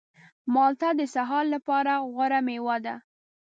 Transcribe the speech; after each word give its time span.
مالټه 0.53 0.89
د 0.99 1.01
سهار 1.13 1.45
لپاره 1.55 1.93
غوره 2.11 2.39
مېوه 2.47 2.77
ده. 2.85 2.95